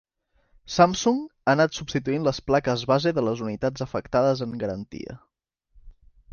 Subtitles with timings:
[0.75, 5.19] Samsung ha anat substituint les plaques base de les unitats afectades en garantia.